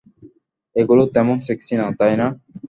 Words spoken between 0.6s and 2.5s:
এগুলো তেমন সেক্সি না, তাই না?